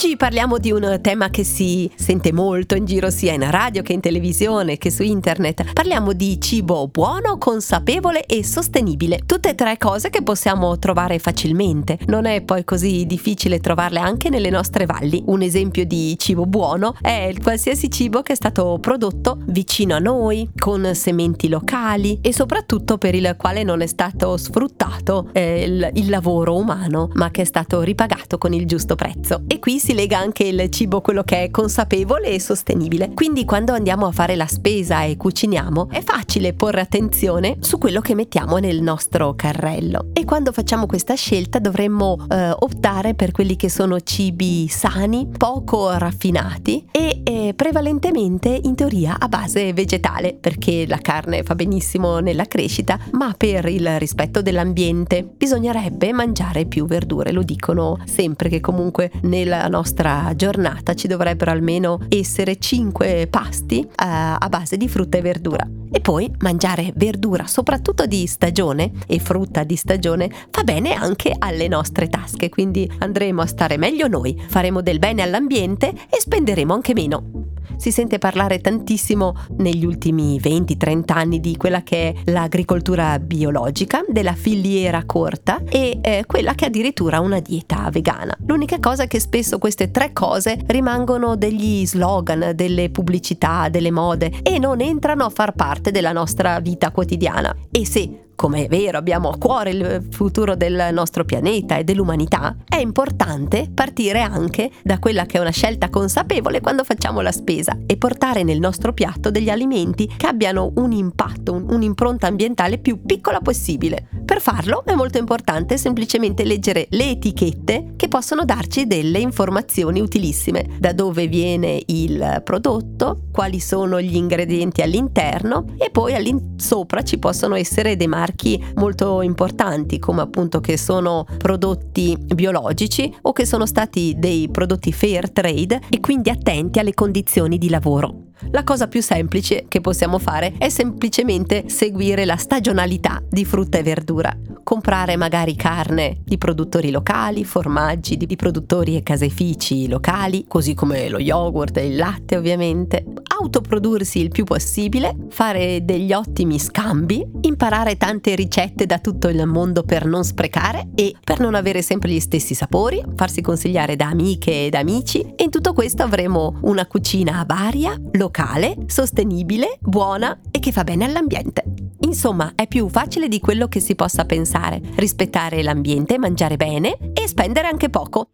Oggi 0.00 0.16
parliamo 0.16 0.58
di 0.58 0.70
un 0.70 1.00
tema 1.02 1.28
che 1.28 1.42
si 1.42 1.90
sente 1.96 2.32
molto 2.32 2.76
in 2.76 2.84
giro 2.84 3.10
sia 3.10 3.32
in 3.32 3.50
radio 3.50 3.82
che 3.82 3.92
in 3.92 4.00
televisione 4.00 4.78
che 4.78 4.92
su 4.92 5.02
internet. 5.02 5.72
Parliamo 5.72 6.12
di 6.12 6.40
cibo 6.40 6.86
buono, 6.86 7.36
consapevole 7.36 8.24
e 8.24 8.44
sostenibile. 8.44 9.22
Tutte 9.26 9.48
e 9.48 9.54
tre 9.56 9.76
cose 9.76 10.08
che 10.08 10.22
possiamo 10.22 10.78
trovare 10.78 11.18
facilmente. 11.18 11.98
Non 12.06 12.26
è 12.26 12.42
poi 12.42 12.62
così 12.62 13.06
difficile 13.06 13.58
trovarle 13.58 13.98
anche 13.98 14.28
nelle 14.28 14.50
nostre 14.50 14.86
valli. 14.86 15.20
Un 15.26 15.42
esempio 15.42 15.84
di 15.84 16.16
cibo 16.16 16.46
buono 16.46 16.94
è 17.00 17.26
il 17.28 17.42
qualsiasi 17.42 17.90
cibo 17.90 18.22
che 18.22 18.34
è 18.34 18.36
stato 18.36 18.78
prodotto 18.80 19.38
vicino 19.46 19.96
a 19.96 19.98
noi, 19.98 20.48
con 20.56 20.94
sementi 20.94 21.48
locali 21.48 22.20
e 22.22 22.32
soprattutto 22.32 22.98
per 22.98 23.16
il 23.16 23.34
quale 23.36 23.64
non 23.64 23.80
è 23.80 23.86
stato 23.88 24.36
sfruttato 24.36 25.30
eh, 25.32 25.64
il, 25.64 25.90
il 25.94 26.08
lavoro 26.08 26.54
umano, 26.56 27.10
ma 27.14 27.32
che 27.32 27.42
è 27.42 27.44
stato 27.44 27.80
ripagato 27.80 28.38
con 28.38 28.52
il 28.52 28.64
giusto 28.64 28.94
prezzo. 28.94 29.42
E 29.48 29.58
qui 29.58 29.80
si 29.87 29.87
lega 29.94 30.18
anche 30.18 30.44
il 30.44 30.68
cibo 30.70 31.00
quello 31.00 31.22
che 31.22 31.44
è 31.44 31.50
consapevole 31.50 32.28
e 32.28 32.38
sostenibile. 32.38 33.12
Quindi 33.14 33.44
quando 33.46 33.72
andiamo 33.72 34.06
a 34.06 34.12
fare 34.12 34.36
la 34.36 34.46
spesa 34.46 35.02
e 35.04 35.16
cuciniamo 35.16 35.88
è 35.90 36.02
facile 36.02 36.52
porre 36.52 36.80
attenzione 36.80 37.56
su 37.60 37.78
quello 37.78 38.00
che 38.00 38.14
mettiamo 38.14 38.58
nel 38.58 38.82
nostro 38.82 39.34
carrello. 39.34 40.10
E 40.12 40.24
quando 40.24 40.52
facciamo 40.52 40.86
questa 40.86 41.14
scelta 41.14 41.58
dovremmo 41.58 42.18
eh, 42.28 42.50
optare 42.50 43.14
per 43.14 43.30
quelli 43.30 43.56
che 43.56 43.70
sono 43.70 44.00
cibi 44.00 44.68
sani, 44.68 45.28
poco 45.34 45.96
raffinati 45.96 46.86
e 46.90 47.22
eh, 47.24 47.54
prevalentemente 47.54 48.60
in 48.62 48.74
teoria 48.74 49.16
a 49.18 49.28
base 49.28 49.72
vegetale, 49.72 50.36
perché 50.38 50.86
la 50.86 50.98
carne 50.98 51.42
fa 51.42 51.54
benissimo 51.54 52.18
nella 52.18 52.44
crescita, 52.44 52.98
ma 53.12 53.34
per 53.36 53.66
il 53.66 53.98
rispetto 53.98 54.42
dell'ambiente 54.42 55.24
bisognerebbe 55.24 56.12
mangiare 56.12 56.66
più 56.66 56.84
verdure. 56.84 57.32
Lo 57.32 57.42
dicono 57.42 57.98
sempre 58.04 58.50
che 58.50 58.60
comunque 58.60 59.10
nella 59.22 59.62
nostra 59.62 59.77
nostra 59.78 60.32
giornata 60.34 60.94
ci 60.94 61.06
dovrebbero 61.06 61.52
almeno 61.52 62.00
essere 62.08 62.58
5 62.58 63.28
pasti 63.30 63.78
uh, 63.78 63.92
a 63.96 64.46
base 64.50 64.76
di 64.76 64.88
frutta 64.88 65.18
e 65.18 65.20
verdura. 65.20 65.64
E 65.92 66.00
poi 66.00 66.30
mangiare 66.40 66.92
verdura, 66.96 67.46
soprattutto 67.46 68.04
di 68.04 68.26
stagione 68.26 68.90
e 69.06 69.20
frutta 69.20 69.62
di 69.62 69.76
stagione, 69.76 70.30
fa 70.50 70.64
bene 70.64 70.94
anche 70.94 71.32
alle 71.38 71.68
nostre 71.68 72.08
tasche, 72.08 72.48
quindi 72.48 72.90
andremo 72.98 73.40
a 73.40 73.46
stare 73.46 73.76
meglio 73.76 74.08
noi, 74.08 74.36
faremo 74.48 74.82
del 74.82 74.98
bene 74.98 75.22
all'ambiente 75.22 75.90
e 76.10 76.20
spenderemo 76.20 76.74
anche 76.74 76.92
meno 76.92 77.37
si 77.76 77.92
sente 77.92 78.18
parlare 78.18 78.60
tantissimo 78.60 79.34
negli 79.58 79.84
ultimi 79.84 80.38
20-30 80.40 81.02
anni 81.12 81.40
di 81.40 81.56
quella 81.56 81.82
che 81.82 82.08
è 82.08 82.30
l'agricoltura 82.30 83.18
biologica, 83.18 84.02
della 84.08 84.34
filiera 84.34 85.04
corta 85.04 85.62
e 85.68 85.98
eh, 86.00 86.24
quella 86.26 86.54
che 86.54 86.66
addirittura 86.66 87.18
ha 87.18 87.20
una 87.20 87.40
dieta 87.40 87.88
vegana. 87.90 88.36
L'unica 88.46 88.78
cosa 88.80 89.04
è 89.04 89.06
che 89.06 89.20
spesso 89.20 89.58
queste 89.58 89.90
tre 89.90 90.12
cose 90.12 90.58
rimangono 90.66 91.36
degli 91.36 91.86
slogan, 91.86 92.52
delle 92.54 92.90
pubblicità, 92.90 93.68
delle 93.68 93.90
mode 93.90 94.40
e 94.42 94.58
non 94.58 94.80
entrano 94.80 95.24
a 95.24 95.30
far 95.30 95.52
parte 95.52 95.90
della 95.90 96.12
nostra 96.12 96.60
vita 96.60 96.90
quotidiana. 96.90 97.54
E 97.70 97.86
se 97.86 98.27
come 98.38 98.66
è 98.66 98.68
vero 98.68 98.98
abbiamo 98.98 99.30
a 99.30 99.36
cuore 99.36 99.70
il 99.70 100.06
futuro 100.12 100.54
del 100.54 100.90
nostro 100.92 101.24
pianeta 101.24 101.76
e 101.76 101.82
dell'umanità, 101.82 102.54
è 102.68 102.76
importante 102.76 103.68
partire 103.74 104.20
anche 104.20 104.70
da 104.84 105.00
quella 105.00 105.26
che 105.26 105.38
è 105.38 105.40
una 105.40 105.50
scelta 105.50 105.90
consapevole 105.90 106.60
quando 106.60 106.84
facciamo 106.84 107.20
la 107.20 107.32
spesa 107.32 107.76
e 107.84 107.96
portare 107.96 108.44
nel 108.44 108.60
nostro 108.60 108.92
piatto 108.92 109.32
degli 109.32 109.50
alimenti 109.50 110.08
che 110.16 110.28
abbiano 110.28 110.70
un 110.76 110.92
impatto, 110.92 111.52
un'impronta 111.52 112.28
ambientale 112.28 112.78
più 112.78 113.02
piccola 113.04 113.40
possibile. 113.40 114.06
Per 114.24 114.40
farlo 114.40 114.84
è 114.84 114.94
molto 114.94 115.18
importante 115.18 115.76
semplicemente 115.76 116.44
leggere 116.44 116.86
le 116.90 117.10
etichette 117.10 117.94
che 117.96 118.06
possono 118.06 118.44
darci 118.44 118.86
delle 118.86 119.18
informazioni 119.18 120.00
utilissime, 120.00 120.76
da 120.78 120.92
dove 120.92 121.26
viene 121.26 121.82
il 121.86 122.40
prodotto, 122.44 123.22
quali 123.32 123.58
sono 123.58 124.00
gli 124.00 124.14
ingredienti 124.14 124.80
all'interno 124.80 125.64
e 125.76 125.90
poi 125.90 126.14
all'insopra 126.14 127.02
ci 127.02 127.18
possono 127.18 127.56
essere 127.56 127.96
dei 127.96 128.06
marchi 128.06 128.26
marchi 128.28 128.62
molto 128.74 129.22
importanti 129.22 129.98
come 129.98 130.20
appunto 130.20 130.60
che 130.60 130.76
sono 130.76 131.26
prodotti 131.38 132.16
biologici 132.34 133.14
o 133.22 133.32
che 133.32 133.46
sono 133.46 133.64
stati 133.64 134.14
dei 134.18 134.50
prodotti 134.50 134.92
fair 134.92 135.30
trade 135.30 135.80
e 135.88 136.00
quindi 136.00 136.30
attenti 136.30 136.78
alle 136.78 136.94
condizioni 136.94 137.56
di 137.56 137.70
lavoro. 137.70 138.27
La 138.50 138.64
cosa 138.64 138.86
più 138.86 139.02
semplice 139.02 139.66
che 139.68 139.80
possiamo 139.80 140.18
fare 140.18 140.54
è 140.58 140.68
semplicemente 140.68 141.64
seguire 141.68 142.24
la 142.24 142.36
stagionalità 142.36 143.22
di 143.28 143.44
frutta 143.44 143.78
e 143.78 143.82
verdura. 143.82 144.36
Comprare 144.62 145.16
magari 145.16 145.56
carne 145.56 146.20
di 146.24 146.38
produttori 146.38 146.90
locali, 146.90 147.44
formaggi 147.44 148.16
di 148.16 148.36
produttori 148.36 148.96
e 148.96 149.02
caseifici 149.02 149.88
locali, 149.88 150.44
così 150.46 150.74
come 150.74 151.08
lo 151.08 151.18
yogurt 151.18 151.78
e 151.78 151.86
il 151.86 151.96
latte 151.96 152.36
ovviamente. 152.36 153.04
Autoprodursi 153.40 154.20
il 154.20 154.30
più 154.30 154.44
possibile, 154.44 155.14
fare 155.30 155.84
degli 155.84 156.12
ottimi 156.12 156.58
scambi, 156.58 157.24
imparare 157.42 157.96
tante 157.96 158.34
ricette 158.34 158.84
da 158.84 158.98
tutto 158.98 159.28
il 159.28 159.46
mondo 159.46 159.84
per 159.84 160.06
non 160.06 160.24
sprecare 160.24 160.88
e 160.94 161.14
per 161.22 161.40
non 161.40 161.54
avere 161.54 161.82
sempre 161.82 162.10
gli 162.10 162.20
stessi 162.20 162.54
sapori, 162.54 163.02
farsi 163.14 163.40
consigliare 163.40 163.96
da 163.96 164.08
amiche 164.08 164.66
ed 164.66 164.74
amici 164.74 165.20
e 165.36 165.47
tutto 165.58 165.72
questo 165.72 166.04
avremo 166.04 166.60
una 166.62 166.86
cucina 166.86 167.44
varia, 167.44 167.92
locale 168.12 168.76
sostenibile, 168.86 169.78
buona 169.80 170.38
e 170.52 170.60
che 170.60 170.70
fa 170.70 170.84
bene 170.84 171.04
all'ambiente. 171.04 171.64
Insomma, 172.02 172.52
è 172.54 172.68
più 172.68 172.88
facile 172.88 173.26
di 173.26 173.40
quello 173.40 173.66
che 173.66 173.80
si 173.80 173.96
possa 173.96 174.24
pensare. 174.24 174.80
Rispettare 174.94 175.60
l'ambiente, 175.64 176.16
mangiare 176.16 176.56
bene 176.56 176.96
e 177.12 177.26
spendere 177.26 177.66
anche 177.66 177.90
poco. 177.90 178.28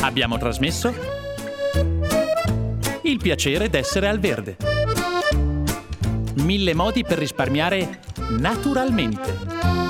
Abbiamo 0.00 0.38
trasmesso 0.38 0.94
Il 3.02 3.18
piacere 3.18 3.68
d'essere 3.68 4.08
al 4.08 4.18
verde. 4.18 4.56
Mille 6.36 6.72
modi 6.72 7.04
per 7.04 7.18
risparmiare 7.18 8.00
naturalmente. 8.38 9.89